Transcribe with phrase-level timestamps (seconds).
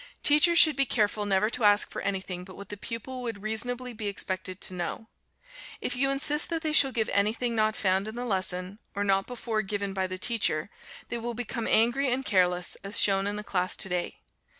[0.23, 3.93] Teachers should be careful never to ask for anything but what the pupil would reasonably
[3.93, 5.09] be expected to know.
[5.79, 9.27] If you insist that they shall give anything not found in the lesson, or not
[9.27, 10.71] before given by the teacher,
[11.09, 14.17] they will become angry and careless, as shown in the class to day.